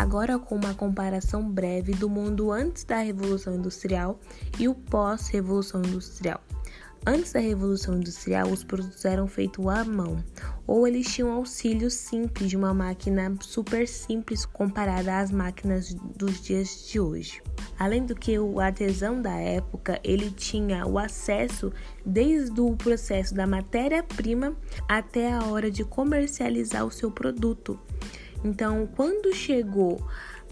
[0.00, 4.18] agora com uma comparação breve do mundo antes da Revolução Industrial
[4.58, 6.40] e o pós-Revolução Industrial.
[7.06, 10.24] Antes da Revolução Industrial, os produtos eram feitos à mão,
[10.66, 16.88] ou eles tinham auxílio simples de uma máquina super simples comparada às máquinas dos dias
[16.88, 17.42] de hoje.
[17.78, 21.70] Além do que o artesão da época, ele tinha o acesso
[22.06, 24.56] desde o processo da matéria-prima
[24.88, 27.78] até a hora de comercializar o seu produto.
[28.44, 30.00] Então, quando chegou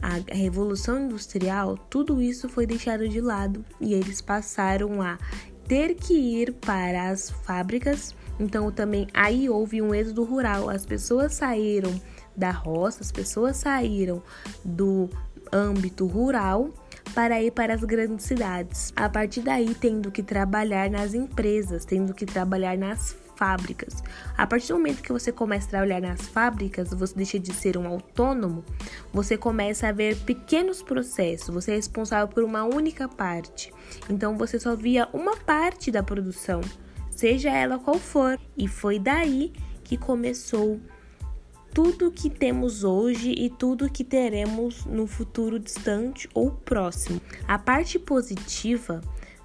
[0.01, 5.19] a Revolução Industrial, tudo isso foi deixado de lado e eles passaram a
[5.67, 8.15] ter que ir para as fábricas.
[8.41, 10.71] Então também aí houve um êxodo rural.
[10.71, 12.01] As pessoas saíram
[12.37, 14.23] da roça, as pessoas saíram
[14.65, 15.11] do
[15.53, 16.71] âmbito rural
[17.15, 18.93] para ir para as grandes cidades.
[18.95, 24.03] A partir daí, tendo que trabalhar nas empresas, tendo que trabalhar nas fábricas.
[24.37, 27.79] A partir do momento que você começa a trabalhar nas fábricas, você deixa de ser
[27.79, 28.65] um autônomo,
[29.13, 33.73] você começa a ver pequenos processos, você é responsável por uma única parte.
[34.11, 36.61] Então você só via uma parte da produção,
[37.11, 38.39] seja ela qual for.
[38.57, 39.53] E foi daí
[39.85, 40.81] que começou
[41.73, 47.21] tudo que temos hoje e tudo que teremos no futuro distante ou próximo.
[47.47, 49.01] A parte positiva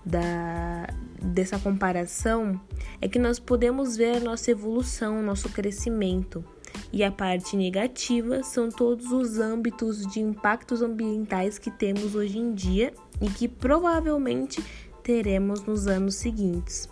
[0.06, 0.88] da,
[1.22, 2.59] dessa comparação
[3.02, 6.44] é que nós podemos ver nossa evolução, nosso crescimento.
[6.92, 12.54] E a parte negativa são todos os âmbitos de impactos ambientais que temos hoje em
[12.54, 14.64] dia e que provavelmente
[15.04, 16.90] teremos nos anos seguintes.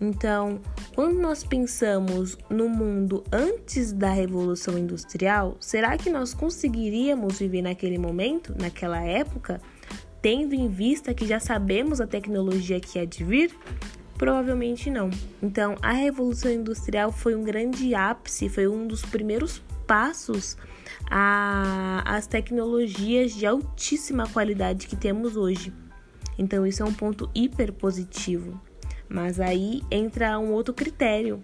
[0.00, 0.60] Então,
[0.96, 7.98] quando nós pensamos no mundo antes da Revolução Industrial, será que nós conseguiríamos viver naquele
[7.98, 9.60] momento, naquela época?
[10.22, 13.54] Tendo em vista que já sabemos a tecnologia que há de vir?
[14.16, 15.10] Provavelmente não.
[15.42, 20.56] Então, a Revolução Industrial foi um grande ápice, foi um dos primeiros passos
[21.10, 25.72] às tecnologias de altíssima qualidade que temos hoje.
[26.38, 28.60] Então, isso é um ponto hiper positivo.
[29.08, 31.42] Mas aí entra um outro critério,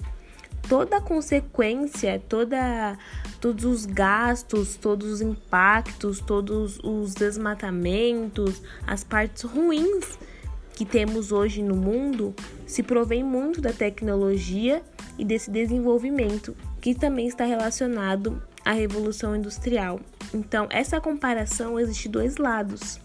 [0.69, 2.99] toda a consequência, toda,
[3.41, 10.19] todos os gastos, todos os impactos, todos os desmatamentos, as partes ruins
[10.75, 12.35] que temos hoje no mundo
[12.67, 14.83] se provém muito da tecnologia
[15.19, 19.99] e desse desenvolvimento que também está relacionado à revolução industrial.
[20.33, 23.01] Então, essa comparação existe dois lados.